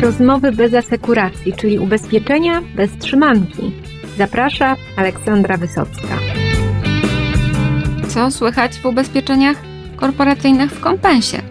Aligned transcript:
rozmowy 0.00 0.52
bez 0.52 0.74
asekuracji, 0.74 1.52
czyli 1.52 1.78
ubezpieczenia 1.78 2.62
bez 2.74 2.98
trzymanki. 2.98 3.72
Zaprasza 4.18 4.76
Aleksandra 4.96 5.56
Wysocka. 5.56 6.18
Co 8.08 8.30
słychać 8.30 8.78
w 8.78 8.86
ubezpieczeniach 8.86 9.56
korporacyjnych 9.96 10.70
w 10.70 10.80
kompensie? 10.80 11.42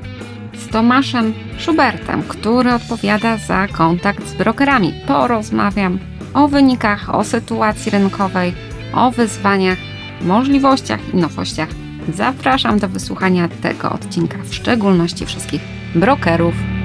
Z 0.58 0.68
Tomaszem 0.68 1.34
Schubertem, 1.60 2.24
który 2.24 2.74
odpowiada 2.74 3.38
za 3.38 3.68
kontakt 3.68 4.28
z 4.28 4.34
brokerami. 4.34 4.94
Porozmawiam 5.08 6.00
o 6.34 6.48
wynikach, 6.48 7.16
o 7.16 7.24
sytuacji 7.24 7.92
rynkowej, 7.92 8.54
o 8.94 9.12
wyzwaniach, 9.12 9.78
możliwościach 10.22 11.14
i 11.14 11.18
nowościach. 11.18 11.70
Zapraszam 12.14 12.80
do 12.80 12.88
wysłuchania 12.88 13.50
tego 13.62 13.92
odcinka, 13.92 14.38
w 14.44 14.56
szczególności 14.56 15.26
wszystkich 15.26 15.62
brokerów. 15.96 16.79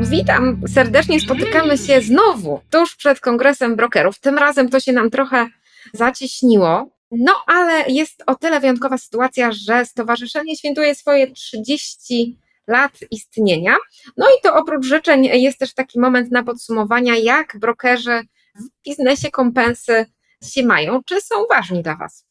Witam 0.00 0.62
serdecznie, 0.74 1.20
spotykamy 1.20 1.78
się 1.78 2.00
znowu 2.00 2.60
tuż 2.70 2.96
przed 2.96 3.20
kongresem 3.20 3.76
brokerów. 3.76 4.18
Tym 4.18 4.38
razem 4.38 4.68
to 4.68 4.80
się 4.80 4.92
nam 4.92 5.10
trochę 5.10 5.46
zacieśniło. 5.92 6.90
No, 7.10 7.32
ale 7.46 7.84
jest 7.88 8.22
o 8.26 8.34
tyle 8.34 8.60
wyjątkowa 8.60 8.98
sytuacja, 8.98 9.52
że 9.52 9.84
stowarzyszenie 9.84 10.56
świętuje 10.56 10.94
swoje 10.94 11.32
30 11.32 12.38
lat 12.66 12.92
istnienia. 13.10 13.76
No 14.16 14.26
i 14.26 14.42
to 14.42 14.54
oprócz 14.54 14.86
życzeń 14.86 15.24
jest 15.24 15.58
też 15.58 15.74
taki 15.74 16.00
moment 16.00 16.30
na 16.30 16.42
podsumowania, 16.42 17.16
jak 17.16 17.56
brokerzy 17.58 18.20
w 18.54 18.84
biznesie 18.88 19.30
kompensy 19.30 20.06
się 20.44 20.66
mają, 20.66 21.02
czy 21.02 21.20
są 21.20 21.34
ważni 21.50 21.82
dla 21.82 21.96
Was. 21.96 22.26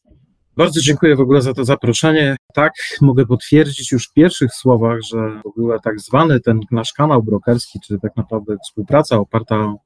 Bardzo 0.60 0.80
dziękuję 0.80 1.16
w 1.16 1.20
ogóle 1.20 1.42
za 1.42 1.54
to 1.54 1.64
zaproszenie. 1.64 2.36
Tak, 2.54 2.72
mogę 3.00 3.26
potwierdzić 3.26 3.92
już 3.92 4.08
w 4.08 4.12
pierwszych 4.12 4.54
słowach, 4.54 4.98
że 5.02 5.40
w 5.44 5.46
ogóle 5.46 5.78
tak 5.84 6.00
zwany 6.00 6.40
ten 6.40 6.60
nasz 6.70 6.92
kanał 6.92 7.22
brokerski, 7.22 7.78
czyli 7.86 8.00
tak 8.00 8.16
naprawdę 8.16 8.56
współpraca 8.64 9.16
oparta 9.16 9.56
o 9.56 9.76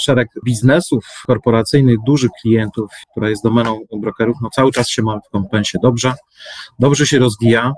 szereg 0.00 0.28
biznesów 0.44 1.04
korporacyjnych, 1.26 1.96
dużych 2.06 2.30
klientów, 2.42 2.90
która 3.10 3.30
jest 3.30 3.42
domeną 3.42 3.80
brokerów, 4.00 4.36
no 4.42 4.50
cały 4.50 4.72
czas 4.72 4.88
się 4.88 5.02
ma 5.02 5.20
w 5.28 5.30
kompensie 5.30 5.78
dobrze, 5.82 6.14
dobrze 6.78 7.06
się 7.06 7.18
rozwija. 7.18 7.72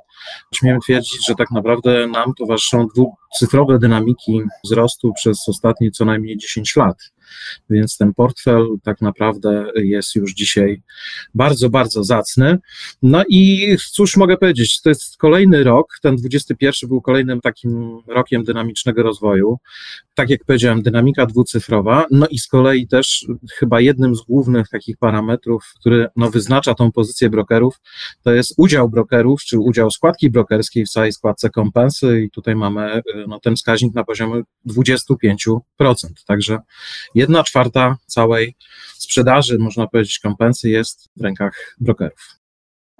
Śmiem 0.54 0.80
twierdzić, 0.80 1.26
że 1.28 1.34
tak 1.34 1.50
naprawdę 1.50 2.06
nam 2.06 2.32
towarzyszą 2.38 2.86
dwucyfrowe 2.86 3.78
dynamiki 3.78 4.40
wzrostu 4.64 5.12
przez 5.12 5.48
ostatnie 5.48 5.90
co 5.90 6.04
najmniej 6.04 6.36
10 6.36 6.76
lat. 6.76 6.96
Więc 7.70 7.96
ten 7.96 8.14
portfel 8.14 8.66
tak 8.82 9.00
naprawdę 9.00 9.66
jest 9.74 10.14
już 10.14 10.34
dzisiaj 10.34 10.82
bardzo, 11.34 11.70
bardzo 11.70 12.04
zacny. 12.04 12.58
No 13.02 13.24
i 13.28 13.76
cóż 13.92 14.16
mogę 14.16 14.36
powiedzieć, 14.36 14.82
to 14.82 14.88
jest 14.88 15.16
kolejny 15.16 15.64
rok, 15.64 15.98
ten 16.02 16.16
21 16.16 16.88
był 16.88 17.00
kolejnym 17.00 17.40
takim 17.40 17.98
rokiem 18.08 18.44
dynamicznego 18.44 19.02
rozwoju. 19.02 19.58
Tak 20.14 20.30
jak 20.30 20.44
powiedziałem, 20.44 20.82
dynamika 20.82 21.26
dwucyfrowa, 21.26 22.06
no 22.10 22.26
i 22.26 22.38
z 22.38 22.48
kolei 22.48 22.88
też 22.88 23.26
chyba 23.54 23.80
jednym 23.80 24.16
z 24.16 24.20
głównych 24.22 24.68
takich 24.68 24.96
parametrów, 24.96 25.72
który 25.80 26.06
no, 26.16 26.30
wyznacza 26.30 26.74
tą 26.74 26.92
pozycję 26.92 27.30
brokerów, 27.30 27.80
to 28.22 28.32
jest 28.32 28.54
udział 28.56 28.88
brokerów, 28.88 29.42
czy 29.42 29.58
udział 29.58 29.90
składki 29.90 30.30
brokerskiej 30.30 30.86
w 30.86 30.90
całej 30.90 31.12
składce 31.12 31.50
kompensy 31.50 32.22
i 32.22 32.30
tutaj 32.30 32.56
mamy 32.56 33.02
no, 33.28 33.40
ten 33.40 33.56
wskaźnik 33.56 33.94
na 33.94 34.04
poziomie 34.04 34.42
25%. 34.68 35.58
Także 36.26 36.58
jedna 37.24 37.44
czwarta 37.44 37.96
całej 38.06 38.54
sprzedaży, 38.98 39.58
można 39.58 39.86
powiedzieć, 39.86 40.18
kompensy 40.18 40.68
jest 40.68 41.08
w 41.16 41.22
rękach 41.22 41.76
brokerów. 41.80 42.38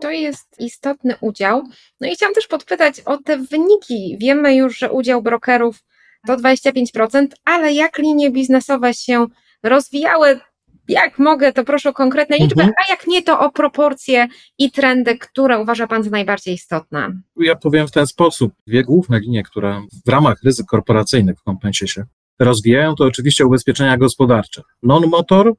To 0.00 0.11
jest 0.11 0.61
istotny 0.61 1.14
udział. 1.20 1.62
No 2.00 2.08
i 2.08 2.14
chciałam 2.14 2.34
też 2.34 2.47
podpytać 2.47 3.00
o 3.00 3.19
te 3.19 3.39
wyniki. 3.39 4.17
Wiemy 4.20 4.56
już, 4.56 4.78
że 4.78 4.92
udział 4.92 5.22
brokerów 5.22 5.84
to 6.27 6.36
25%, 6.36 7.27
ale 7.45 7.72
jak 7.72 7.98
linie 7.98 8.30
biznesowe 8.30 8.95
się 8.95 9.27
rozwijały? 9.63 10.40
Jak 10.89 11.18
mogę, 11.18 11.52
to 11.52 11.64
proszę 11.64 11.90
o 11.90 11.92
konkretne 11.92 12.36
liczby, 12.36 12.63
mhm. 12.63 12.73
a 12.86 12.92
jak 12.92 13.07
nie, 13.07 13.23
to 13.23 13.40
o 13.40 13.51
proporcje 13.51 14.29
i 14.58 14.70
trendy, 14.70 15.18
które 15.18 15.58
uważa 15.58 15.86
Pan 15.86 16.02
za 16.02 16.11
najbardziej 16.11 16.55
istotne. 16.55 17.20
Ja 17.36 17.57
powiem 17.57 17.89
w 17.89 17.90
ten 17.90 18.07
sposób. 18.07 18.52
Dwie 18.67 18.83
główne 18.83 19.20
linie, 19.20 19.42
które 19.42 19.83
w 20.07 20.08
ramach 20.08 20.42
ryzyk 20.42 20.67
korporacyjnych 20.67 21.39
w 21.39 21.42
kompensie 21.42 21.89
się 21.89 22.05
rozwijają, 22.39 22.95
to 22.95 23.05
oczywiście 23.05 23.46
ubezpieczenia 23.46 23.96
gospodarcze. 23.96 24.62
Non-motor, 24.83 25.52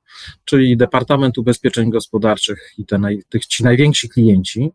czyli 0.45 0.77
Departament 0.77 1.37
Ubezpieczeń 1.37 1.89
Gospodarczych 1.89 2.73
i 2.77 2.85
te 2.85 2.97
naj, 2.97 3.23
tych, 3.29 3.45
ci 3.45 3.63
najwięksi 3.63 4.09
klienci, 4.09 4.71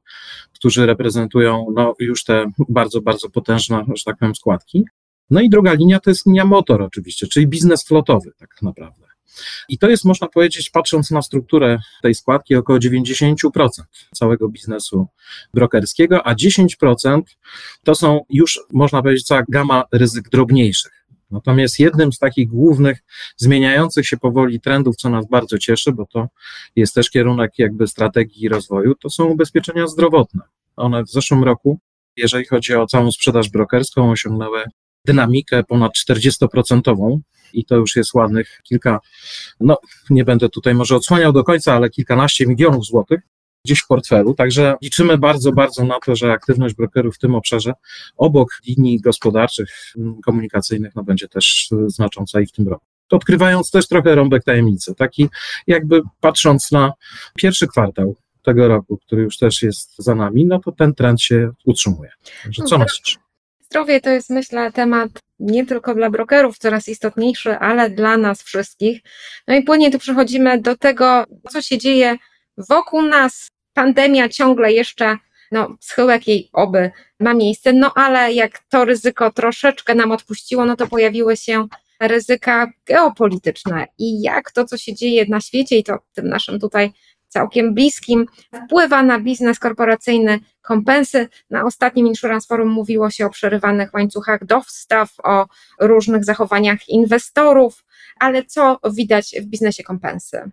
którzy 0.55 0.87
reprezentują 0.87 1.67
no, 1.75 1.95
już 1.99 2.25
te 2.25 2.51
bardzo, 2.69 3.01
bardzo 3.01 3.31
potężne, 3.31 3.85
że 3.95 4.05
tak 4.05 4.19
powiem, 4.19 4.35
składki. 4.35 4.85
No 5.31 5.41
i 5.41 5.51
druga 5.51 5.73
linia 5.73 6.01
to 6.01 6.11
jest 6.11 6.27
linia 6.27 6.45
motor 6.45 6.83
oczywiście, 6.83 7.27
czyli 7.27 7.47
biznes 7.47 7.85
flotowy 7.85 8.33
tak 8.39 8.63
naprawdę. 8.63 9.11
I 9.69 9.79
to 9.79 9.91
jest, 9.91 10.05
można 10.05 10.29
powiedzieć, 10.29 10.71
patrząc 10.71 11.11
na 11.11 11.23
strukturę 11.23 11.79
tej 12.03 12.15
składki, 12.15 12.55
około 12.55 12.79
90% 12.79 13.35
całego 14.15 14.49
biznesu 14.49 15.07
brokerskiego, 15.55 16.27
a 16.27 16.35
10% 16.35 17.23
to 17.85 17.95
są 17.95 18.21
już, 18.31 18.61
można 18.73 19.03
powiedzieć, 19.03 19.27
cała 19.27 19.43
gama 19.49 19.85
ryzyk 19.93 20.29
drobniejszych. 20.29 21.00
Natomiast 21.31 21.79
jednym 21.79 22.13
z 22.13 22.19
takich 22.19 22.49
głównych 22.49 22.99
zmieniających 23.37 24.07
się 24.07 24.17
powoli 24.17 24.61
trendów, 24.61 24.97
co 24.97 25.11
nas 25.11 25.29
bardzo 25.29 25.59
cieszy, 25.59 25.93
bo 25.93 26.07
to 26.07 26.29
jest 26.77 26.95
też 26.95 27.11
kierunek 27.11 27.59
jakby 27.59 27.87
strategii 27.87 28.49
rozwoju, 28.49 28.95
to 28.95 29.11
są 29.11 29.25
ubezpieczenia 29.25 29.87
zdrowotne. 29.87 30.41
One 30.77 31.05
w 31.05 31.11
zeszłym 31.11 31.45
roku, 31.45 31.79
jeżeli 32.17 32.47
chodzi 32.47 32.75
o 32.75 32.87
całą 32.87 33.13
sprzedaż 33.13 33.49
brokerską, 33.49 34.11
osiągnęły 34.11 34.65
dynamikę 35.05 35.65
ponad 35.65 35.93
40% 36.11 37.19
i 37.53 37.65
to 37.65 37.77
już 37.77 37.97
jest 37.97 38.15
ładnych 38.15 38.61
kilka, 38.63 39.01
no 39.61 39.79
nie 40.11 40.25
będę 40.25 40.49
tutaj 40.49 40.75
może 40.75 40.97
odsłaniał 40.97 41.33
do 41.33 41.45
końca, 41.45 41.75
ale 41.75 41.91
kilkanaście 41.91 42.47
milionów 42.47 42.87
złotych 42.87 43.21
gdzieś 43.65 43.81
w 43.81 43.87
portfelu. 43.87 44.35
Także 44.35 44.75
liczymy 44.83 45.19
bardzo, 45.19 45.53
bardzo 45.53 45.85
na 45.85 45.99
to, 46.05 46.17
że 46.17 46.33
aktywność 46.33 46.75
brokerów 46.75 47.17
w 47.17 47.19
tym 47.19 47.35
obszarze 47.35 47.73
obok 48.17 48.49
linii 48.67 49.01
gospodarczych, 49.01 49.69
mm, 49.97 50.21
komunikacyjnych, 50.21 50.95
no 50.95 51.03
będzie 51.03 51.29
też 51.29 51.69
znacząca 51.87 52.41
i 52.41 52.47
w 52.47 52.53
tym 52.53 52.69
roku. 52.69 52.85
Odkrywając 53.11 53.71
też 53.71 53.89
trochę 53.89 54.15
rąbek 54.15 54.45
tajemnicy, 54.45 54.95
taki 54.95 55.29
jakby 55.67 56.03
patrząc 56.21 56.73
na 56.73 56.93
pierwszy 57.35 57.67
kwartał 57.67 58.17
tego 58.43 58.69
roku, 58.69 58.99
który 58.99 59.23
już 59.23 59.39
też 59.39 59.63
jest 59.63 59.95
za 59.99 60.15
nami, 60.15 60.47
no 60.47 60.59
to 60.59 60.73
ten 60.73 60.95
trend 60.95 61.23
się 61.23 61.51
utrzymuje. 61.65 62.11
Także 62.43 62.63
co 62.63 62.79
nas 62.79 62.93
cieszy? 62.93 63.19
Zdrowie 63.61 64.01
to 64.01 64.11
jest, 64.11 64.31
myślę, 64.31 64.73
temat 64.73 65.11
nie 65.41 65.67
tylko 65.67 65.95
dla 65.95 66.11
brokerów 66.11 66.59
coraz 66.59 66.89
istotniejszy, 66.89 67.59
ale 67.59 67.91
dla 67.91 68.17
nas 68.17 68.43
wszystkich. 68.43 69.01
No 69.49 69.55
i 69.55 69.63
płynnie 69.63 69.91
tu 69.91 69.99
przechodzimy 69.99 70.61
do 70.61 70.77
tego, 70.77 71.25
co 71.51 71.63
się 71.63 71.79
dzieje 71.79 72.17
wokół 72.69 73.03
nas. 73.03 73.49
Pandemia 73.75 74.29
ciągle 74.29 74.73
jeszcze, 74.73 75.17
no, 75.53 75.77
schyłek 75.81 76.29
jej 76.29 76.51
oby 76.53 76.91
ma 77.21 77.35
miejsce, 77.35 77.73
no 77.73 77.93
ale 77.95 78.33
jak 78.33 78.59
to 78.59 78.85
ryzyko 78.85 79.33
troszeczkę 79.33 79.95
nam 79.95 80.13
odpuściło, 80.13 80.65
no 80.65 80.77
to 80.77 80.87
pojawiły 80.87 81.37
się 81.37 81.67
ryzyka 82.01 82.73
geopolityczne 82.87 83.87
i 83.99 84.23
jak 84.23 84.53
to, 84.53 84.65
co 84.65 84.77
się 84.77 84.95
dzieje 84.95 85.27
na 85.29 85.41
świecie 85.41 85.79
i 85.79 85.85
to 85.85 85.99
tym 86.15 86.29
naszym 86.29 86.61
tutaj 86.61 86.93
całkiem 87.29 87.75
bliskim, 87.75 88.27
wpływa 88.65 89.03
na 89.03 89.21
biznes 89.21 89.59
korporacyjny 89.59 90.41
kompensy. 90.63 91.29
Na 91.51 91.65
ostatnim 91.65 92.07
Insurance 92.07 92.47
Forum 92.47 92.69
mówiło 92.69 93.11
się 93.11 93.27
o 93.27 93.31
przerywanych 93.31 93.95
łańcuchach 93.95 94.45
dostaw, 94.45 95.11
o 95.23 95.47
różnych 95.81 96.25
zachowaniach 96.25 96.89
inwestorów, 96.89 97.85
ale 98.21 98.45
co 98.45 98.79
widać 98.91 99.35
w 99.41 99.45
biznesie 99.45 99.83
kompensy? 99.83 100.51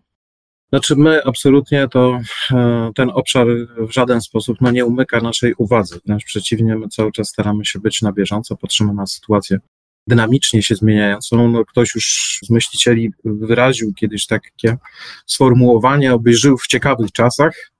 Znaczy 0.70 0.96
my 0.96 1.24
absolutnie 1.24 1.88
to 1.88 2.20
e, 2.52 2.92
ten 2.96 3.10
obszar 3.10 3.48
w 3.78 3.92
żaden 3.92 4.22
sposób 4.22 4.58
no, 4.62 4.72
nie 4.72 4.86
umyka 4.86 5.22
naszej 5.22 5.54
uwadze. 5.58 5.98
Wręcz 6.06 6.26
przeciwnie, 6.26 6.76
my 6.76 6.88
cały 6.88 7.12
czas 7.12 7.30
staramy 7.30 7.66
się 7.66 7.80
być 7.80 8.02
na 8.02 8.12
bieżąco, 8.12 8.56
patrzymy 8.56 8.94
na 8.94 9.06
sytuację 9.06 9.60
dynamicznie 10.08 10.64
się 10.64 10.76
zmieniającą. 10.76 11.52
No, 11.52 11.66
ktoś 11.66 11.96
już 11.96 12.40
z 12.44 12.50
myślicieli 12.50 13.12
wyraził 13.26 13.94
kiedyś 13.94 14.26
takie 14.26 14.78
sformułowanie, 15.26 16.12
aby 16.12 16.34
żył 16.34 16.58
w 16.58 16.68
ciekawych 16.68 17.12
czasach, 17.12 17.72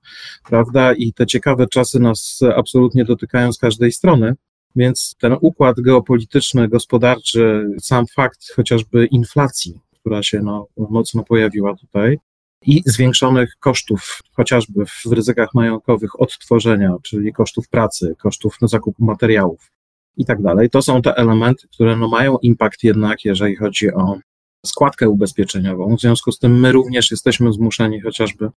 prawda? 0.44 0.92
I 0.92 1.12
te 1.12 1.26
ciekawe 1.26 1.66
czasy 1.66 2.00
nas 2.00 2.40
absolutnie 2.56 3.04
dotykają 3.04 3.52
z 3.52 3.58
każdej 3.58 3.92
strony. 3.92 4.34
Więc 4.76 5.14
ten 5.20 5.36
układ 5.40 5.80
geopolityczny, 5.80 6.68
gospodarczy, 6.68 7.66
sam 7.80 8.06
fakt 8.06 8.52
chociażby 8.56 9.06
inflacji, 9.06 9.80
która 10.00 10.22
się 10.22 10.40
no, 10.42 10.66
mocno 10.76 11.22
pojawiła 11.22 11.76
tutaj, 11.76 12.18
i 12.66 12.82
zwiększonych 12.86 13.56
kosztów, 13.60 14.20
chociażby 14.32 14.86
w 14.86 15.12
ryzykach 15.12 15.54
majątkowych 15.54 16.20
odtworzenia, 16.20 16.94
czyli 17.02 17.32
kosztów 17.32 17.68
pracy, 17.68 18.14
kosztów 18.18 18.56
no, 18.60 18.68
zakupu 18.68 19.04
materiałów, 19.04 19.70
i 20.18 20.24
tak 20.24 20.42
dalej. 20.42 20.70
To 20.70 20.82
są 20.82 21.02
te 21.02 21.16
elementy, 21.16 21.68
które 21.68 21.96
no 21.96 22.08
mają 22.08 22.38
impact 22.38 22.84
jednak, 22.84 23.24
jeżeli 23.24 23.56
chodzi 23.56 23.92
o 23.92 24.18
składkę 24.66 25.08
ubezpieczeniową. 25.08 25.96
W 25.96 26.00
związku 26.00 26.32
z 26.32 26.38
tym 26.38 26.60
my 26.60 26.72
również 26.72 27.10
jesteśmy 27.10 27.52
zmuszeni 27.52 28.00
chociażby 28.00 28.50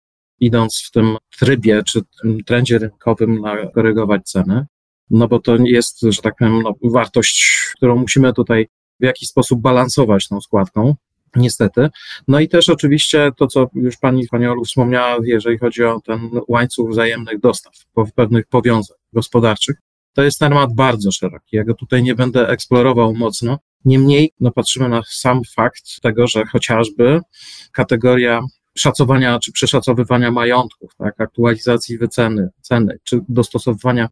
idąc 0.41 0.83
w 0.87 0.91
tym 0.91 1.17
trybie 1.39 1.83
czy 1.83 2.01
tym 2.23 2.45
trendzie 2.45 2.79
rynkowym 2.79 3.41
na 3.41 3.67
korygować 3.67 4.23
ceny. 4.25 4.67
no 5.11 5.29
bo 5.29 5.39
to 5.39 5.57
jest, 5.65 6.01
że 6.01 6.23
tak 6.23 6.35
powiem, 6.39 6.63
no, 6.63 6.75
wartość, 6.83 7.61
którą 7.77 7.97
musimy 7.97 8.33
tutaj 8.33 8.69
w 9.01 9.05
jakiś 9.05 9.29
sposób 9.29 9.61
balansować 9.61 10.29
tą 10.29 10.41
składką. 10.41 10.95
Niestety. 11.37 11.89
No 12.29 12.41
i 12.41 12.49
też 12.49 12.69
oczywiście 12.69 13.31
to, 13.37 13.47
co 13.47 13.71
już 13.75 13.97
pani, 13.97 14.29
pani 14.29 14.47
Olu 14.47 14.65
wspomniała, 14.65 15.17
jeżeli 15.23 15.59
chodzi 15.59 15.85
o 15.85 16.01
ten 16.01 16.31
łańcuch 16.49 16.91
wzajemnych 16.91 17.41
dostaw, 17.41 17.73
pewnych 18.15 18.47
powiązań 18.47 18.97
gospodarczych, 19.13 19.77
to 20.13 20.23
jest 20.23 20.39
temat 20.39 20.75
bardzo 20.75 21.13
szeroki. 21.13 21.57
Ja 21.57 21.65
go 21.65 21.75
tutaj 21.75 22.03
nie 22.03 22.15
będę 22.15 22.49
eksplorował 22.49 23.15
mocno. 23.15 23.59
Niemniej 23.85 24.33
no, 24.41 24.51
patrzymy 24.51 24.89
na 24.89 25.03
sam 25.09 25.43
fakt 25.57 26.01
tego, 26.03 26.27
że 26.27 26.47
chociażby 26.47 27.21
kategoria 27.73 28.41
szacowania 28.79 29.39
czy 29.39 29.53
przeszacowywania 29.53 30.31
majątków, 30.31 30.95
tak, 30.99 31.21
aktualizacji 31.21 31.99
wyceny, 31.99 32.49
ceny, 32.61 32.99
czy 33.05 33.21
dostosowywania 33.29 34.09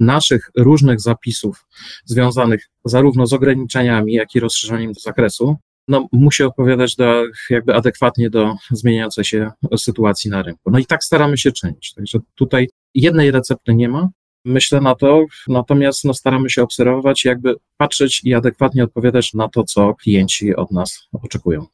naszych 0.00 0.50
różnych 0.56 1.00
zapisów 1.00 1.66
związanych 2.04 2.68
zarówno 2.84 3.26
z 3.26 3.32
ograniczeniami, 3.32 4.12
jak 4.12 4.34
i 4.34 4.40
rozszerzeniem 4.40 4.94
zakresu, 4.94 5.56
no, 5.88 6.08
musi 6.12 6.42
odpowiadać 6.42 6.96
do, 6.96 7.24
jakby 7.50 7.74
adekwatnie 7.74 8.30
do 8.30 8.54
zmieniającej 8.70 9.24
się 9.24 9.50
sytuacji 9.76 10.30
na 10.30 10.42
rynku. 10.42 10.70
No 10.70 10.78
i 10.78 10.86
tak 10.86 11.04
staramy 11.04 11.38
się 11.38 11.52
czynić. 11.52 11.94
Także 11.94 12.18
tutaj 12.34 12.68
jednej 12.94 13.30
recepty 13.30 13.74
nie 13.74 13.88
ma, 13.88 14.08
myślę 14.44 14.80
na 14.80 14.94
to, 14.94 15.24
natomiast 15.48 16.04
no, 16.04 16.14
staramy 16.14 16.50
się 16.50 16.62
obserwować, 16.62 17.24
jakby 17.24 17.54
patrzeć 17.76 18.20
i 18.24 18.34
adekwatnie 18.34 18.84
odpowiadać 18.84 19.34
na 19.34 19.48
to, 19.48 19.64
co 19.64 19.94
klienci 19.94 20.56
od 20.56 20.70
nas 20.70 21.08
oczekują. 21.12 21.66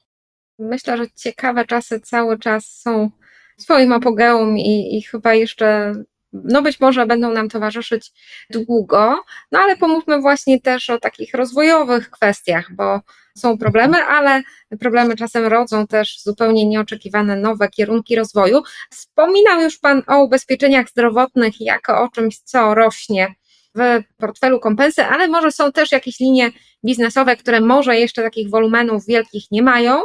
Myślę, 0.58 0.96
że 0.96 1.04
ciekawe 1.16 1.64
czasy 1.64 2.00
cały 2.00 2.38
czas 2.38 2.80
są 2.80 3.10
swoim 3.58 3.92
apogeum 3.92 4.58
i, 4.58 4.96
i 4.96 5.02
chyba 5.02 5.34
jeszcze 5.34 5.94
no 6.32 6.62
być 6.62 6.80
może 6.80 7.06
będą 7.06 7.32
nam 7.32 7.48
towarzyszyć 7.48 8.12
długo, 8.50 9.24
no 9.52 9.58
ale 9.58 9.76
pomówmy 9.76 10.20
właśnie 10.20 10.60
też 10.60 10.90
o 10.90 10.98
takich 10.98 11.34
rozwojowych 11.34 12.10
kwestiach, 12.10 12.74
bo 12.74 13.00
są 13.38 13.58
problemy, 13.58 13.96
ale 14.04 14.42
problemy 14.80 15.16
czasem 15.16 15.46
rodzą 15.46 15.86
też 15.86 16.22
zupełnie 16.22 16.66
nieoczekiwane 16.66 17.36
nowe 17.36 17.68
kierunki 17.68 18.16
rozwoju. 18.16 18.62
Wspominał 18.90 19.60
już 19.60 19.78
Pan 19.78 20.02
o 20.06 20.22
ubezpieczeniach 20.24 20.88
zdrowotnych 20.88 21.60
jako 21.60 22.02
o 22.02 22.08
czymś, 22.08 22.38
co 22.38 22.74
rośnie 22.74 23.34
w 23.74 24.02
portfelu 24.18 24.60
kompensy, 24.60 25.04
ale 25.04 25.28
może 25.28 25.52
są 25.52 25.72
też 25.72 25.92
jakieś 25.92 26.20
linie 26.20 26.50
biznesowe, 26.84 27.36
które 27.36 27.60
może 27.60 27.96
jeszcze 27.96 28.22
takich 28.22 28.50
wolumenów 28.50 29.06
wielkich 29.06 29.44
nie 29.50 29.62
mają, 29.62 30.02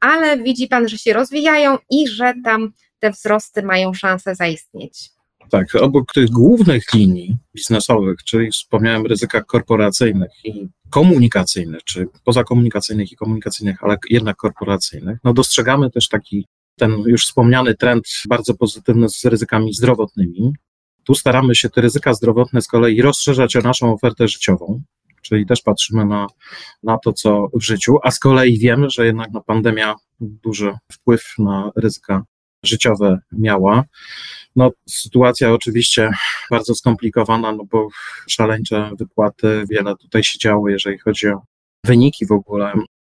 ale 0.00 0.38
widzi 0.38 0.68
Pan, 0.68 0.88
że 0.88 0.98
się 0.98 1.12
rozwijają 1.12 1.78
i 1.90 2.08
że 2.08 2.34
tam 2.44 2.72
te 2.98 3.10
wzrosty 3.10 3.62
mają 3.62 3.94
szansę 3.94 4.34
zaistnieć. 4.34 5.19
Tak, 5.50 5.74
obok 5.74 6.12
tych 6.12 6.30
głównych 6.30 6.84
linii 6.94 7.36
biznesowych, 7.54 8.16
czyli 8.24 8.50
wspomniałem 8.50 9.06
ryzykach 9.06 9.46
korporacyjnych 9.46 10.30
i 10.44 10.68
komunikacyjnych, 10.90 11.84
czy 11.84 12.06
pozakomunikacyjnych 12.24 13.12
i 13.12 13.16
komunikacyjnych, 13.16 13.84
ale 13.84 13.96
jednak 14.10 14.36
korporacyjnych, 14.36 15.18
no 15.24 15.32
dostrzegamy 15.32 15.90
też 15.90 16.08
taki 16.08 16.46
ten 16.76 16.98
już 17.06 17.24
wspomniany 17.24 17.74
trend 17.74 18.04
bardzo 18.28 18.54
pozytywny 18.54 19.08
z 19.08 19.24
ryzykami 19.24 19.74
zdrowotnymi. 19.74 20.52
Tu 21.04 21.14
staramy 21.14 21.54
się 21.54 21.70
te 21.70 21.80
ryzyka 21.80 22.14
zdrowotne 22.14 22.62
z 22.62 22.66
kolei 22.66 23.02
rozszerzać 23.02 23.56
o 23.56 23.60
naszą 23.60 23.92
ofertę 23.92 24.28
życiową, 24.28 24.82
czyli 25.22 25.46
też 25.46 25.62
patrzymy 25.62 26.06
na, 26.06 26.26
na 26.82 26.98
to, 26.98 27.12
co 27.12 27.48
w 27.54 27.62
życiu, 27.62 27.96
a 28.02 28.10
z 28.10 28.18
kolei 28.18 28.58
wiemy, 28.58 28.90
że 28.90 29.06
jednak 29.06 29.28
no, 29.32 29.40
pandemia 29.40 29.94
duży 30.20 30.72
wpływ 30.92 31.34
na 31.38 31.70
ryzyka 31.76 32.24
życiowe 32.64 33.18
miała. 33.32 33.84
No, 34.56 34.70
sytuacja 34.88 35.52
oczywiście 35.52 36.10
bardzo 36.50 36.74
skomplikowana, 36.74 37.52
no 37.52 37.64
bo 37.64 37.88
szaleńcze 38.28 38.90
wypłaty, 38.98 39.64
wiele 39.70 39.96
tutaj 39.96 40.24
się 40.24 40.38
działo, 40.38 40.68
jeżeli 40.68 40.98
chodzi 40.98 41.28
o 41.28 41.42
wyniki 41.86 42.26
w 42.26 42.32
ogóle 42.32 42.72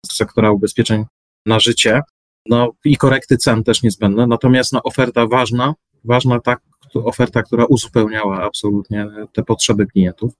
sektora 0.06 0.50
ubezpieczeń 0.50 1.04
na 1.46 1.60
życie. 1.60 2.00
No 2.46 2.72
i 2.84 2.96
korekty 2.96 3.36
cen 3.36 3.64
też 3.64 3.82
niezbędne, 3.82 4.26
natomiast 4.26 4.72
no, 4.72 4.82
oferta 4.82 5.26
ważna, 5.26 5.74
ważna 6.04 6.40
tak, 6.40 6.60
oferta, 6.94 7.42
która 7.42 7.64
uzupełniała 7.64 8.42
absolutnie 8.42 9.06
te 9.32 9.42
potrzeby 9.42 9.86
klientów 9.86 10.32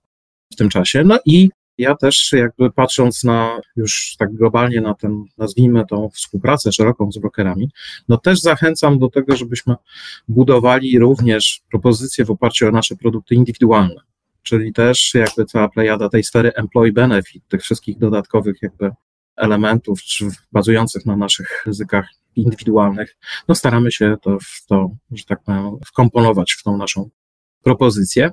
w 0.53 0.55
tym 0.55 0.69
czasie. 0.69 1.03
No 1.03 1.19
i 1.25 1.49
ja 1.83 1.95
też 1.95 2.31
jakby 2.31 2.71
patrząc 2.71 3.23
na 3.23 3.61
już 3.75 4.15
tak 4.19 4.33
globalnie 4.33 4.81
na 4.81 4.93
ten, 4.93 5.23
nazwijmy 5.37 5.85
tą 5.85 6.09
współpracę 6.09 6.71
szeroką 6.71 7.11
z 7.11 7.17
brokerami, 7.17 7.69
no 8.09 8.17
też 8.17 8.41
zachęcam 8.41 8.99
do 8.99 9.09
tego, 9.09 9.35
żebyśmy 9.35 9.75
budowali 10.27 10.99
również 10.99 11.61
propozycje 11.71 12.25
w 12.25 12.31
oparciu 12.31 12.67
o 12.67 12.71
nasze 12.71 12.95
produkty 12.95 13.35
indywidualne, 13.35 14.01
czyli 14.43 14.73
też 14.73 15.13
jakby 15.13 15.45
cała 15.45 15.69
plejada 15.69 16.09
tej 16.09 16.23
sfery 16.23 16.53
employee 16.53 16.91
benefit, 16.91 17.43
tych 17.47 17.61
wszystkich 17.61 17.97
dodatkowych 17.97 18.61
jakby 18.61 18.91
elementów, 19.35 20.01
czy 20.01 20.29
bazujących 20.51 21.05
na 21.05 21.17
naszych 21.17 21.63
ryzykach 21.65 22.09
indywidualnych, 22.35 23.17
no 23.47 23.55
staramy 23.55 23.91
się 23.91 24.15
to 24.21 24.37
w 24.39 24.65
to, 24.67 24.91
że 25.11 25.25
tak 25.25 25.43
powiem, 25.43 25.77
wkomponować 25.85 26.51
w 26.51 26.63
tą 26.63 26.77
naszą 26.77 27.09
propozycję. 27.63 28.31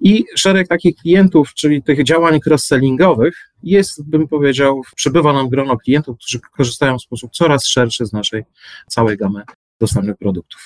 I 0.00 0.24
szereg 0.36 0.68
takich 0.68 0.96
klientów, 0.96 1.54
czyli 1.54 1.82
tych 1.82 2.04
działań 2.04 2.40
cross-sellingowych, 2.46 3.32
jest, 3.62 4.10
bym 4.10 4.28
powiedział, 4.28 4.82
przybywa 4.96 5.32
nam 5.32 5.48
grono 5.48 5.76
klientów, 5.76 6.16
którzy 6.18 6.40
korzystają 6.40 6.98
w 6.98 7.02
sposób 7.02 7.30
coraz 7.32 7.66
szerszy 7.66 8.06
z 8.06 8.12
naszej 8.12 8.42
całej 8.88 9.16
gamy 9.16 9.42
dostępnych 9.80 10.16
produktów. 10.16 10.60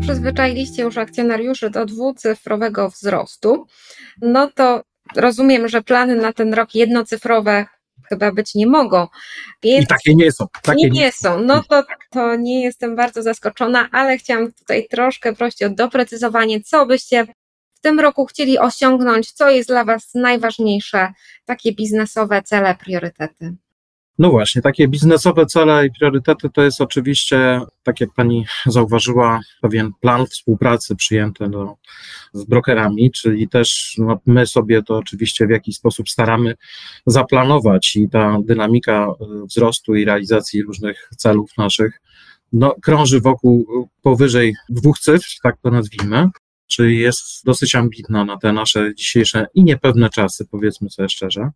Przyzwyczailiście 0.00 0.82
już 0.82 0.98
akcjonariuszy 0.98 1.70
do 1.70 1.86
dwucyfrowego 1.86 2.90
wzrostu, 2.90 3.66
no 4.22 4.50
to 4.54 4.82
rozumiem, 5.16 5.68
że 5.68 5.82
plany 5.82 6.16
na 6.16 6.32
ten 6.32 6.54
rok 6.54 6.74
jednocyfrowe 6.74 7.66
chyba 8.12 8.32
być 8.32 8.54
nie 8.54 8.66
mogą. 8.66 9.06
Więc 9.62 9.84
I 9.84 9.86
takie 9.86 10.14
nie 10.14 10.32
są. 10.32 10.46
Takie 10.62 10.90
nie, 10.90 10.90
nie 10.90 11.12
są. 11.12 11.40
No 11.40 11.62
to, 11.68 11.84
to 12.10 12.36
nie 12.36 12.62
jestem 12.62 12.96
bardzo 12.96 13.22
zaskoczona, 13.22 13.88
ale 13.92 14.18
chciałam 14.18 14.52
tutaj 14.52 14.86
troszkę 14.90 15.32
prosić 15.32 15.62
o 15.62 15.70
doprecyzowanie, 15.70 16.60
co 16.60 16.86
byście 16.86 17.26
w 17.74 17.80
tym 17.80 18.00
roku 18.00 18.26
chcieli 18.26 18.58
osiągnąć, 18.58 19.32
co 19.32 19.50
jest 19.50 19.68
dla 19.68 19.84
Was 19.84 20.14
najważniejsze, 20.14 21.12
takie 21.44 21.72
biznesowe 21.72 22.42
cele, 22.42 22.74
priorytety. 22.74 23.56
No 24.18 24.30
właśnie, 24.30 24.62
takie 24.62 24.88
biznesowe 24.88 25.46
cele 25.46 25.86
i 25.86 25.90
priorytety 25.90 26.50
to 26.50 26.62
jest 26.62 26.80
oczywiście, 26.80 27.60
tak 27.82 28.00
jak 28.00 28.10
pani 28.16 28.46
zauważyła, 28.66 29.40
pewien 29.60 29.90
plan 30.00 30.26
współpracy 30.26 30.96
przyjęty 30.96 31.48
do, 31.48 31.76
z 32.32 32.44
brokerami, 32.44 33.10
czyli 33.10 33.48
też 33.48 33.94
no, 33.98 34.20
my 34.26 34.46
sobie 34.46 34.82
to 34.82 34.96
oczywiście 34.96 35.46
w 35.46 35.50
jakiś 35.50 35.76
sposób 35.76 36.08
staramy 36.08 36.54
zaplanować 37.06 37.96
i 37.96 38.08
ta 38.08 38.38
dynamika 38.44 39.06
e, 39.06 39.46
wzrostu 39.46 39.94
i 39.94 40.04
realizacji 40.04 40.62
różnych 40.62 41.08
celów 41.16 41.50
naszych 41.58 42.00
no, 42.52 42.74
krąży 42.82 43.20
wokół 43.20 43.66
powyżej 44.02 44.54
dwóch 44.68 44.98
cyfr, 44.98 45.28
tak 45.42 45.56
to 45.62 45.70
nazwijmy, 45.70 46.28
czyli 46.66 46.98
jest 46.98 47.44
dosyć 47.44 47.74
ambitna 47.74 48.24
na 48.24 48.36
te 48.36 48.52
nasze 48.52 48.94
dzisiejsze 48.94 49.46
i 49.54 49.64
niepewne 49.64 50.10
czasy, 50.10 50.46
powiedzmy 50.50 50.90
sobie 50.90 51.08
szczerze. 51.08 51.50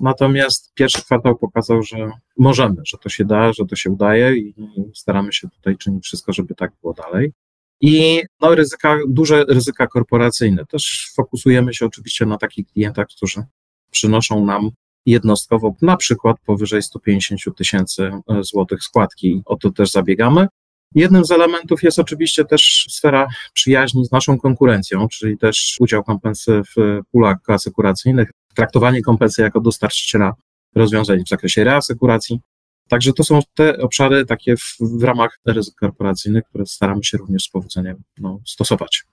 Natomiast 0.00 0.72
pierwszy 0.74 1.02
kwartał 1.02 1.36
pokazał, 1.36 1.82
że 1.82 2.10
możemy, 2.38 2.76
że 2.84 2.98
to 2.98 3.08
się 3.08 3.24
da, 3.24 3.52
że 3.52 3.64
to 3.64 3.76
się 3.76 3.90
udaje 3.90 4.36
i 4.36 4.54
staramy 4.94 5.32
się 5.32 5.48
tutaj 5.48 5.76
czynić 5.76 6.04
wszystko, 6.04 6.32
żeby 6.32 6.54
tak 6.54 6.72
było 6.82 6.94
dalej. 6.94 7.32
I 7.80 8.22
no, 8.40 8.54
ryzyka, 8.54 8.98
duże 9.08 9.44
ryzyka 9.48 9.86
korporacyjne. 9.86 10.66
Też 10.66 11.10
fokusujemy 11.14 11.74
się 11.74 11.86
oczywiście 11.86 12.26
na 12.26 12.38
takich 12.38 12.66
klientach, 12.66 13.06
którzy 13.16 13.42
przynoszą 13.90 14.44
nam 14.44 14.70
jednostkowo 15.06 15.74
na 15.82 15.96
przykład 15.96 16.36
powyżej 16.46 16.82
150 16.82 17.56
tysięcy 17.56 18.10
e, 18.28 18.44
złotych 18.44 18.82
składki. 18.82 19.42
O 19.44 19.56
to 19.56 19.70
też 19.70 19.90
zabiegamy. 19.90 20.46
Jednym 20.94 21.24
z 21.24 21.30
elementów 21.30 21.82
jest 21.82 21.98
oczywiście 21.98 22.44
też 22.44 22.86
sfera 22.90 23.28
przyjaźni 23.52 24.06
z 24.06 24.12
naszą 24.12 24.38
konkurencją, 24.38 25.08
czyli 25.08 25.38
też 25.38 25.76
udział 25.80 26.04
kompensy 26.04 26.62
w 26.76 27.00
pulach 27.12 27.36
asekuracyjnych, 27.48 28.30
traktowanie 28.54 29.02
kompensy 29.02 29.42
jako 29.42 29.60
dostarczyciela 29.60 30.32
rozwiązań 30.74 31.24
w 31.24 31.28
zakresie 31.28 31.64
reasekuracji. 31.64 32.40
Także 32.88 33.12
to 33.12 33.24
są 33.24 33.40
te 33.54 33.78
obszary 33.78 34.26
takie 34.26 34.56
w, 34.56 34.76
w 34.80 35.02
ramach 35.02 35.38
ryzyk 35.46 35.74
korporacyjnych, 35.74 36.44
które 36.48 36.66
staramy 36.66 37.04
się 37.04 37.18
również 37.18 37.42
z 37.42 37.48
powodzeniem 37.48 38.02
no, 38.18 38.40
stosować. 38.46 39.04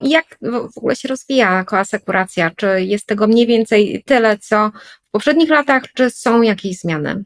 Jak 0.00 0.38
w 0.72 0.78
ogóle 0.78 0.96
się 0.96 1.08
rozwija 1.08 1.64
koasekuracja? 1.64 2.50
Czy 2.56 2.66
jest 2.84 3.06
tego 3.06 3.26
mniej 3.26 3.46
więcej 3.46 4.02
tyle, 4.06 4.38
co 4.38 4.70
w 5.08 5.10
poprzednich 5.10 5.50
latach, 5.50 5.82
czy 5.94 6.10
są 6.10 6.42
jakieś 6.42 6.78
zmiany? 6.78 7.24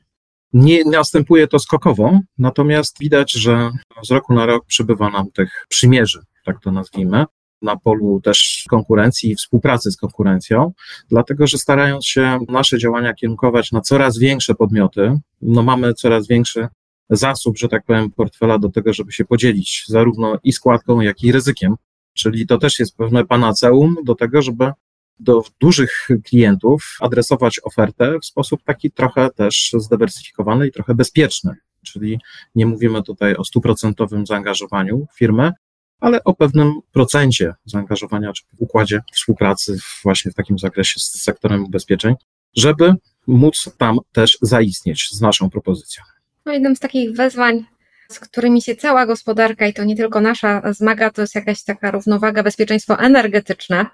Nie 0.53 0.85
następuje 0.85 1.49
to 1.49 1.59
skokowo, 1.59 2.21
natomiast 2.39 2.99
widać, 3.01 3.33
że 3.33 3.71
z 4.05 4.11
roku 4.11 4.35
na 4.35 4.47
rok 4.47 4.67
przybywa 4.67 5.11
nam 5.11 5.31
tych 5.31 5.67
przymierzy, 5.69 6.21
tak 6.45 6.61
to 6.61 6.73
nazwijmy, 6.73 7.25
na 7.63 7.77
polu 7.77 8.21
też 8.21 8.65
konkurencji 8.69 9.31
i 9.31 9.35
współpracy 9.35 9.91
z 9.93 9.97
konkurencją, 9.97 10.73
dlatego 11.09 11.47
że 11.47 11.59
starając 11.59 12.07
się 12.07 12.39
nasze 12.49 12.79
działania 12.79 13.15
kierunkować 13.15 13.73
na 13.73 13.81
coraz 13.81 14.19
większe 14.19 14.55
podmioty, 14.55 15.19
no 15.43 15.63
mamy 15.63 15.95
coraz 15.95 16.29
większy 16.29 16.69
zasób, 17.11 17.59
że 17.59 17.69
tak 17.69 17.85
powiem, 17.85 18.11
portfela 18.11 18.59
do 18.59 18.69
tego, 18.69 18.93
żeby 18.93 19.13
się 19.13 19.25
podzielić 19.25 19.85
zarówno 19.89 20.39
i 20.45 20.53
składką, 20.53 21.01
jak 21.01 21.23
i 21.23 21.33
ryzykiem. 21.33 21.75
Czyli 22.15 22.47
to 22.47 22.59
też 22.59 22.79
jest 22.79 22.97
pewne 22.97 23.27
panaceum 23.27 23.97
do 24.05 24.15
tego, 24.15 24.43
żeby 24.43 24.73
do 25.19 25.43
dużych 25.61 26.09
klientów 26.25 26.97
adresować 27.01 27.61
ofertę 27.65 28.19
w 28.23 28.27
sposób 28.27 28.63
taki 28.65 28.91
trochę 28.91 29.31
też 29.31 29.73
zdywersyfikowany 29.79 30.67
i 30.67 30.73
trochę 30.73 30.95
bezpieczny. 30.95 31.55
Czyli 31.83 32.19
nie 32.55 32.67
mówimy 32.67 33.03
tutaj 33.03 33.37
o 33.37 33.45
stuprocentowym 33.45 34.27
zaangażowaniu 34.27 35.07
firmy, 35.17 35.53
ale 36.01 36.25
o 36.25 36.35
pewnym 36.35 36.73
procencie 36.93 37.55
zaangażowania 37.65 38.33
czy 38.33 38.43
w 38.45 38.63
układzie 38.63 39.01
współpracy 39.13 39.79
właśnie 40.03 40.31
w 40.31 40.35
takim 40.35 40.59
zakresie 40.59 41.01
z 41.01 41.23
sektorem 41.23 41.65
ubezpieczeń, 41.65 42.15
żeby 42.57 42.95
móc 43.27 43.71
tam 43.79 43.99
też 44.13 44.39
zaistnieć 44.43 45.09
z 45.11 45.21
naszą 45.21 45.51
propozycją. 45.51 46.05
No, 46.47 46.53
jednym 46.53 46.77
z 46.77 46.81
takich 46.81 47.17
wezwań, 47.17 47.65
z 48.09 48.21
którymi 48.21 48.63
się 48.63 48.77
cała 48.77 49.07
gospodarka 49.07 49.67
i 49.67 49.75
to 49.75 49.85
nie 49.85 49.97
tylko 49.97 50.21
nasza 50.21 50.73
zmaga, 50.73 51.11
to 51.11 51.21
jest 51.21 51.35
jakaś 51.35 51.63
taka 51.65 51.91
równowaga, 51.91 52.43
bezpieczeństwo 52.43 52.99
energetyczne, 52.99 53.87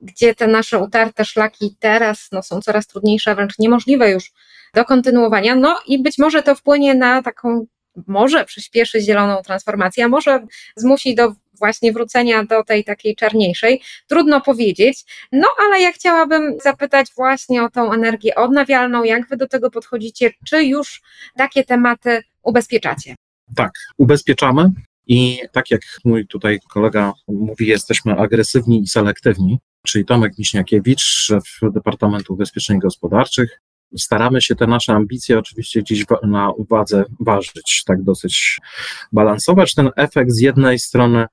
gdzie 0.00 0.34
te 0.34 0.46
nasze 0.46 0.78
utarte 0.78 1.24
szlaki 1.24 1.76
teraz 1.78 2.28
no, 2.32 2.42
są 2.42 2.60
coraz 2.60 2.86
trudniejsze, 2.86 3.34
wręcz 3.34 3.58
niemożliwe 3.58 4.10
już 4.10 4.32
do 4.74 4.84
kontynuowania. 4.84 5.54
No 5.54 5.80
i 5.86 6.02
być 6.02 6.18
może 6.18 6.42
to 6.42 6.54
wpłynie 6.54 6.94
na 6.94 7.22
taką, 7.22 7.66
może 8.06 8.44
przyspieszy 8.44 9.00
zieloną 9.00 9.42
transformację, 9.42 10.04
a 10.04 10.08
może 10.08 10.46
zmusi 10.76 11.14
do 11.14 11.32
właśnie 11.58 11.92
wrócenia 11.92 12.44
do 12.44 12.64
tej 12.64 12.84
takiej 12.84 13.16
czarniejszej. 13.16 13.80
Trudno 14.06 14.40
powiedzieć. 14.40 15.04
No 15.32 15.48
ale 15.58 15.80
ja 15.80 15.92
chciałabym 15.92 16.56
zapytać 16.62 17.06
właśnie 17.16 17.62
o 17.62 17.70
tą 17.70 17.92
energię 17.92 18.34
odnawialną, 18.34 19.04
jak 19.04 19.28
wy 19.28 19.36
do 19.36 19.48
tego 19.48 19.70
podchodzicie, 19.70 20.30
czy 20.46 20.64
już 20.64 21.02
takie 21.36 21.64
tematy 21.64 22.22
ubezpieczacie? 22.42 23.14
Tak, 23.56 23.72
ubezpieczamy. 23.98 24.70
I 25.06 25.40
tak 25.52 25.70
jak 25.70 25.80
mój 26.04 26.26
tutaj 26.26 26.58
kolega 26.70 27.12
mówi, 27.28 27.66
jesteśmy 27.66 28.12
agresywni 28.12 28.82
i 28.82 28.86
selektywni, 28.86 29.58
czyli 29.86 30.04
Tomek 30.04 30.38
Miśniakiewicz, 30.38 31.02
szef 31.02 31.44
Departamentu 31.62 32.32
Ubezpieczeń 32.32 32.78
Gospodarczych, 32.78 33.60
staramy 33.96 34.40
się 34.40 34.54
te 34.54 34.66
nasze 34.66 34.92
ambicje 34.92 35.38
oczywiście 35.38 35.82
gdzieś 35.82 36.04
na 36.22 36.50
uwadze 36.50 37.04
ważyć, 37.20 37.82
tak 37.86 38.02
dosyć 38.02 38.60
balansować. 39.12 39.74
Ten 39.74 39.90
efekt 39.96 40.30
z 40.30 40.40
jednej 40.40 40.78
strony 40.78 41.26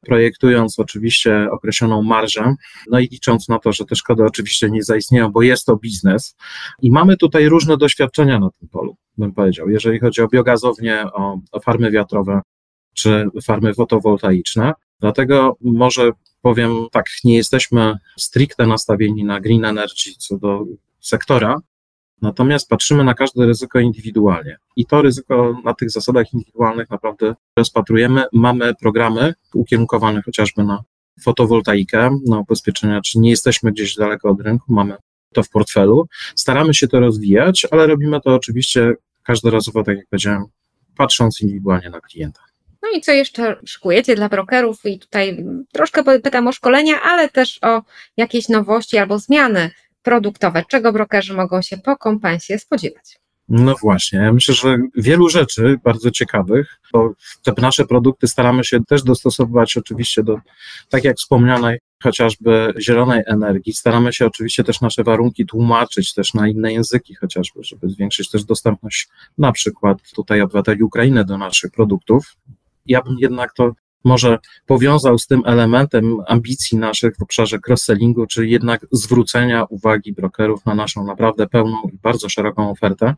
projektując 0.00 0.78
oczywiście 0.78 1.48
określoną 1.50 2.02
marżę, 2.02 2.54
no 2.90 2.98
i 2.98 3.08
licząc 3.08 3.48
na 3.48 3.58
to, 3.58 3.72
że 3.72 3.84
te 3.84 3.96
szkody 3.96 4.24
oczywiście 4.24 4.70
nie 4.70 4.82
zaistnieją, 4.82 5.32
bo 5.32 5.42
jest 5.42 5.66
to 5.66 5.76
biznes. 5.76 6.36
I 6.82 6.90
mamy 6.90 7.16
tutaj 7.16 7.48
różne 7.48 7.76
doświadczenia 7.76 8.38
na 8.38 8.50
tym 8.50 8.68
polu, 8.68 8.96
bym 9.18 9.32
powiedział, 9.32 9.70
jeżeli 9.70 10.00
chodzi 10.00 10.22
o 10.22 10.28
biogazownie, 10.28 11.04
o, 11.12 11.40
o 11.52 11.60
farmy 11.60 11.90
wiatrowe 11.90 12.40
czy 12.94 13.26
farmy 13.44 13.74
fotowoltaiczne, 13.74 14.72
dlatego 15.00 15.56
może 15.60 16.10
powiem 16.42 16.86
tak, 16.92 17.06
nie 17.24 17.36
jesteśmy 17.36 17.94
stricte 18.18 18.66
nastawieni 18.66 19.24
na 19.24 19.40
green 19.40 19.64
energy 19.64 20.10
co 20.18 20.38
do 20.38 20.64
sektora, 21.00 21.56
Natomiast 22.22 22.68
patrzymy 22.68 23.04
na 23.04 23.14
każde 23.14 23.46
ryzyko 23.46 23.80
indywidualnie 23.80 24.56
i 24.76 24.86
to 24.86 25.02
ryzyko 25.02 25.60
na 25.64 25.74
tych 25.74 25.90
zasadach 25.90 26.32
indywidualnych 26.32 26.90
naprawdę 26.90 27.34
rozpatrujemy. 27.56 28.24
Mamy 28.32 28.74
programy 28.74 29.34
ukierunkowane 29.54 30.22
chociażby 30.22 30.64
na 30.64 30.82
fotowoltaikę, 31.22 32.18
na 32.28 32.38
ubezpieczenia, 32.38 33.00
czy 33.00 33.18
nie 33.18 33.30
jesteśmy 33.30 33.72
gdzieś 33.72 33.94
daleko 33.94 34.30
od 34.30 34.40
rynku, 34.40 34.72
mamy 34.72 34.96
to 35.34 35.42
w 35.42 35.48
portfelu. 35.48 36.06
Staramy 36.34 36.74
się 36.74 36.88
to 36.88 37.00
rozwijać, 37.00 37.66
ale 37.70 37.86
robimy 37.86 38.20
to 38.20 38.34
oczywiście 38.34 38.92
każdorazowo, 39.22 39.84
tak 39.84 39.96
jak 39.96 40.06
powiedziałem, 40.06 40.44
patrząc 40.96 41.40
indywidualnie 41.40 41.90
na 41.90 42.00
klienta. 42.00 42.40
No 42.82 42.88
i 42.98 43.00
co 43.00 43.12
jeszcze 43.12 43.56
szykujecie 43.64 44.16
dla 44.16 44.28
brokerów? 44.28 44.84
I 44.84 44.98
tutaj 44.98 45.44
troszkę 45.72 46.20
pytam 46.20 46.48
o 46.48 46.52
szkolenia, 46.52 47.02
ale 47.02 47.28
też 47.28 47.58
o 47.62 47.82
jakieś 48.16 48.48
nowości 48.48 48.98
albo 48.98 49.18
zmiany 49.18 49.70
produktowe. 50.02 50.64
Czego 50.68 50.92
brokerzy 50.92 51.34
mogą 51.34 51.62
się 51.62 51.78
po 51.78 51.96
kompensie 51.96 52.58
spodziewać? 52.58 53.20
No 53.50 53.74
właśnie, 53.82 54.18
ja 54.18 54.32
myślę, 54.32 54.54
że 54.54 54.78
wielu 54.96 55.28
rzeczy 55.28 55.76
bardzo 55.84 56.10
ciekawych, 56.10 56.80
bo 56.92 57.12
te 57.44 57.52
nasze 57.58 57.86
produkty 57.86 58.28
staramy 58.28 58.64
się 58.64 58.84
też 58.84 59.02
dostosowywać 59.02 59.76
oczywiście 59.76 60.22
do, 60.22 60.38
tak 60.88 61.04
jak 61.04 61.16
wspomnianej, 61.16 61.78
chociażby 62.02 62.74
zielonej 62.80 63.22
energii. 63.26 63.72
Staramy 63.72 64.12
się 64.12 64.26
oczywiście 64.26 64.64
też 64.64 64.80
nasze 64.80 65.04
warunki 65.04 65.46
tłumaczyć 65.46 66.14
też 66.14 66.34
na 66.34 66.48
inne 66.48 66.72
języki 66.72 67.14
chociażby, 67.14 67.64
żeby 67.64 67.90
zwiększyć 67.90 68.30
też 68.30 68.44
dostępność 68.44 69.08
na 69.38 69.52
przykład 69.52 69.98
tutaj 70.14 70.40
obywateli 70.40 70.82
Ukrainy 70.82 71.24
do 71.24 71.38
naszych 71.38 71.70
produktów. 71.70 72.36
Ja 72.86 73.02
bym 73.02 73.16
jednak 73.18 73.52
to 73.54 73.72
może 74.04 74.38
powiązał 74.66 75.18
z 75.18 75.26
tym 75.26 75.42
elementem 75.46 76.16
ambicji 76.26 76.78
naszych 76.78 77.16
w 77.16 77.22
obszarze 77.22 77.58
cross-sellingu, 77.68 78.26
czyli 78.26 78.50
jednak 78.50 78.86
zwrócenia 78.92 79.64
uwagi 79.64 80.12
brokerów 80.12 80.66
na 80.66 80.74
naszą 80.74 81.04
naprawdę 81.04 81.46
pełną 81.46 81.76
i 81.92 81.98
bardzo 82.02 82.28
szeroką 82.28 82.70
ofertę, 82.70 83.14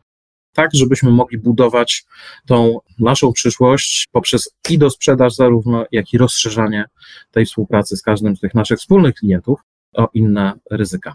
tak 0.53 0.69
żebyśmy 0.73 1.11
mogli 1.11 1.37
budować 1.37 2.05
tą 2.45 2.79
naszą 2.99 3.33
przyszłość 3.33 4.07
poprzez 4.11 4.55
i 4.69 4.77
do 4.77 4.89
sprzedaż 4.89 5.35
zarówno, 5.35 5.85
jak 5.91 6.13
i 6.13 6.17
rozszerzanie 6.17 6.85
tej 7.31 7.45
współpracy 7.45 7.97
z 7.97 8.01
każdym 8.01 8.37
z 8.37 8.39
tych 8.39 8.55
naszych 8.55 8.79
wspólnych 8.79 9.15
klientów 9.15 9.59
o 9.93 10.09
inne 10.13 10.53
ryzyka. 10.71 11.13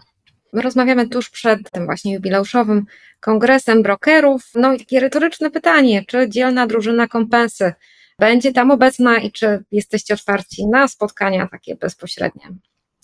Rozmawiamy 0.53 1.09
tuż 1.09 1.29
przed 1.29 1.71
tym 1.71 1.85
właśnie 1.85 2.13
jubileuszowym 2.13 2.85
kongresem 3.19 3.83
brokerów. 3.83 4.51
No 4.55 4.73
i 4.73 4.79
takie 4.79 4.99
retoryczne 4.99 5.51
pytanie, 5.51 6.05
czy 6.07 6.29
dzielna 6.29 6.67
drużyna 6.67 7.07
kompensy 7.07 7.73
będzie 8.19 8.53
tam 8.53 8.71
obecna 8.71 9.17
i 9.17 9.31
czy 9.31 9.63
jesteście 9.71 10.13
otwarci 10.13 10.67
na 10.67 10.87
spotkania 10.87 11.47
takie 11.47 11.75
bezpośrednie? 11.75 12.49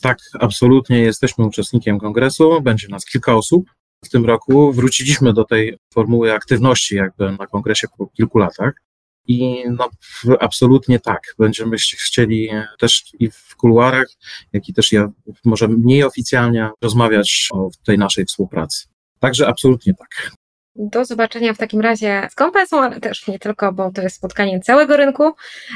Tak, 0.01 0.17
absolutnie 0.39 0.99
jesteśmy 0.99 1.45
uczestnikiem 1.45 1.99
kongresu. 1.99 2.61
Będzie 2.61 2.87
nas 2.87 3.05
kilka 3.05 3.35
osób 3.35 3.65
w 4.05 4.09
tym 4.09 4.25
roku. 4.25 4.73
Wróciliśmy 4.73 5.33
do 5.33 5.43
tej 5.43 5.77
formuły 5.93 6.33
aktywności 6.33 6.95
jakby 6.95 7.31
na 7.31 7.47
kongresie 7.47 7.87
po 7.97 8.07
kilku 8.07 8.37
latach. 8.37 8.73
I 9.27 9.63
no, 9.69 9.89
absolutnie 10.39 10.99
tak. 10.99 11.21
Będziemy 11.39 11.77
chcieli 11.77 12.49
też 12.79 13.03
i 13.19 13.31
w 13.31 13.55
kuluarach, 13.55 14.07
jak 14.53 14.69
i 14.69 14.73
też 14.73 14.91
ja, 14.91 15.11
może 15.45 15.67
mniej 15.67 16.03
oficjalnie 16.03 16.69
rozmawiać 16.81 17.47
o 17.51 17.69
tej 17.85 17.97
naszej 17.97 18.25
współpracy. 18.25 18.87
Także 19.19 19.47
absolutnie 19.47 19.93
tak. 19.93 20.31
Do 20.77 21.05
zobaczenia 21.05 21.53
w 21.53 21.57
takim 21.57 21.81
razie 21.81 22.27
z 22.31 22.35
kompensą, 22.35 22.81
ale 22.81 22.99
też 22.99 23.27
nie 23.27 23.39
tylko, 23.39 23.73
bo 23.73 23.91
to 23.91 24.01
jest 24.01 24.15
spotkanie 24.15 24.59
całego 24.59 24.97
rynku. 24.97 25.31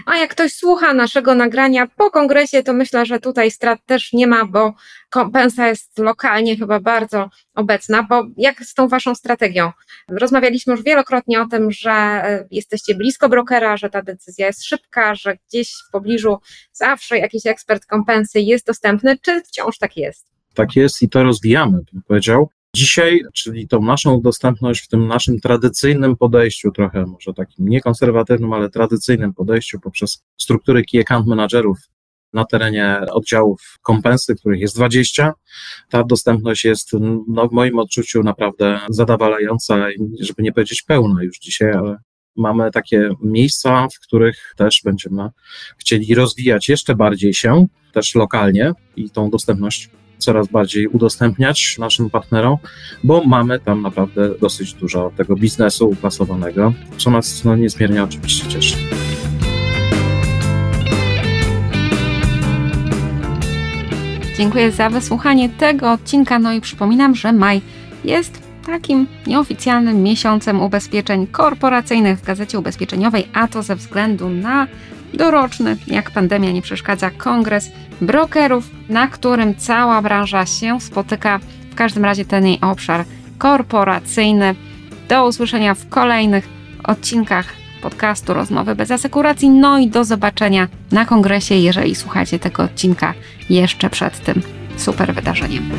A 0.05 0.17
jak 0.17 0.31
ktoś 0.31 0.53
słucha 0.53 0.93
naszego 0.93 1.35
nagrania 1.35 1.87
po 1.87 2.11
kongresie, 2.11 2.63
to 2.63 2.73
myślę, 2.73 3.05
że 3.05 3.19
tutaj 3.19 3.51
strat 3.51 3.79
też 3.85 4.13
nie 4.13 4.27
ma, 4.27 4.45
bo 4.45 4.73
kompensa 5.09 5.67
jest 5.67 5.99
lokalnie 5.99 6.57
chyba 6.57 6.79
bardzo 6.79 7.29
obecna. 7.55 8.03
Bo 8.03 8.27
jak 8.37 8.63
z 8.63 8.73
tą 8.73 8.87
waszą 8.87 9.15
strategią? 9.15 9.71
Rozmawialiśmy 10.09 10.71
już 10.71 10.83
wielokrotnie 10.83 11.41
o 11.41 11.45
tym, 11.45 11.71
że 11.71 11.91
e, 11.91 12.47
jesteście 12.51 12.95
blisko 12.95 13.29
brokera, 13.29 13.77
że 13.77 13.89
ta 13.89 14.01
decyzja 14.01 14.47
jest 14.47 14.65
szybka, 14.65 15.15
że 15.15 15.37
gdzieś 15.47 15.71
w 15.87 15.91
pobliżu 15.91 16.37
zawsze 16.71 17.17
jakiś 17.17 17.45
ekspert 17.45 17.85
kompensy 17.85 18.39
jest 18.39 18.65
dostępny. 18.65 19.17
Czy 19.21 19.41
wciąż 19.41 19.77
tak 19.77 19.97
jest? 19.97 20.27
Tak 20.53 20.75
jest 20.75 21.01
i 21.01 21.09
to 21.09 21.23
rozwijamy, 21.23 21.79
bym 21.93 22.01
powiedział. 22.07 22.49
Dzisiaj, 22.75 23.21
czyli 23.33 23.67
tą 23.67 23.81
naszą 23.81 24.21
dostępność 24.21 24.81
w 24.81 24.87
tym 24.87 25.07
naszym 25.07 25.39
tradycyjnym 25.39 26.17
podejściu, 26.17 26.71
trochę 26.71 27.05
może 27.05 27.33
takim 27.33 27.69
niekonserwatywnym, 27.69 28.53
ale 28.53 28.69
tradycyjnym 28.69 29.33
podejściu 29.33 29.79
poprzez 29.79 30.23
struktury 30.37 30.83
key 30.91 31.01
account 31.01 31.27
managerów 31.27 31.77
na 32.33 32.45
terenie 32.45 32.99
oddziałów 33.11 33.77
kompensy, 33.81 34.35
których 34.35 34.59
jest 34.61 34.75
20, 34.75 35.33
ta 35.89 36.03
dostępność 36.03 36.65
jest 36.65 36.91
no, 37.27 37.47
w 37.47 37.51
moim 37.51 37.79
odczuciu 37.79 38.23
naprawdę 38.23 38.79
zadowalająca, 38.89 39.87
żeby 40.19 40.43
nie 40.43 40.53
powiedzieć 40.53 40.81
pełna 40.81 41.23
już 41.23 41.39
dzisiaj, 41.39 41.71
ale 41.71 41.97
mamy 42.35 42.71
takie 42.71 43.09
miejsca, 43.21 43.87
w 43.93 43.99
których 43.99 44.53
też 44.57 44.81
będziemy 44.83 45.29
chcieli 45.77 46.15
rozwijać 46.15 46.69
jeszcze 46.69 46.95
bardziej 46.95 47.33
się, 47.33 47.67
też 47.93 48.15
lokalnie 48.15 48.71
i 48.95 49.09
tą 49.09 49.29
dostępność 49.29 49.89
coraz 50.19 50.47
bardziej 50.47 50.87
udostępniać 50.87 51.77
naszym 51.79 52.09
partnerom, 52.09 52.57
bo 53.03 53.23
mamy 53.23 53.59
tam 53.59 53.81
naprawdę 53.81 54.29
dosyć 54.41 54.73
dużo 54.73 55.11
tego 55.17 55.35
biznesu 55.35 55.89
uplasowanego, 55.89 56.73
co 56.97 57.09
nas 57.09 57.43
no, 57.43 57.55
niezmiernie 57.55 58.03
oczywiście 58.03 58.47
cieszy. 58.47 58.75
Dziękuję 64.37 64.71
za 64.71 64.89
wysłuchanie 64.89 65.49
tego 65.49 65.91
odcinka. 65.91 66.39
No 66.39 66.53
i 66.53 66.61
przypominam, 66.61 67.15
że 67.15 67.33
maj 67.33 67.61
jest 68.05 68.41
takim 68.65 69.07
nieoficjalnym 69.27 70.03
miesiącem 70.03 70.61
ubezpieczeń 70.61 71.27
korporacyjnych 71.27 72.19
w 72.19 72.25
gazecie 72.25 72.59
ubezpieczeniowej, 72.59 73.27
a 73.33 73.47
to 73.47 73.63
ze 73.63 73.75
względu 73.75 74.29
na 74.29 74.67
doroczny, 75.13 75.77
jak 75.87 76.11
pandemia 76.11 76.51
nie 76.51 76.61
przeszkadza, 76.61 77.09
kongres 77.09 77.71
brokerów, 78.01 78.69
na 78.89 79.07
którym 79.07 79.55
cała 79.55 80.01
branża 80.01 80.45
się 80.45 80.81
spotyka. 80.81 81.39
W 81.71 81.75
każdym 81.75 82.05
razie 82.05 82.25
ten 82.25 82.45
jej 82.45 82.61
obszar 82.61 83.05
korporacyjny. 83.37 84.55
Do 85.09 85.27
usłyszenia 85.27 85.75
w 85.75 85.89
kolejnych 85.89 86.49
odcinkach 86.83 87.45
podcastu 87.81 88.33
Rozmowy 88.33 88.75
bez 88.75 88.91
asekuracji. 88.91 89.49
No 89.49 89.79
i 89.79 89.87
do 89.87 90.05
zobaczenia 90.05 90.67
na 90.91 91.05
kongresie, 91.05 91.55
jeżeli 91.55 91.95
słuchacie 91.95 92.39
tego 92.39 92.63
odcinka 92.63 93.13
jeszcze 93.49 93.89
przed 93.89 94.23
tym 94.23 94.41
super 94.77 95.13
wydarzeniem. 95.13 95.69